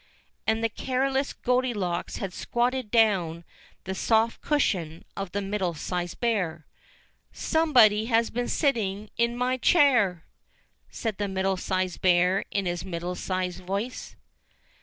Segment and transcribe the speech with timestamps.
[0.47, 3.43] And the careless Goldilocks had squatted down
[3.83, 6.65] the soft cushion of the Middle sized Bear.
[7.31, 10.25] "somebody has been sitting in my chair!"
[10.89, 14.15] said the Middle sized Bear in his middle sized voice.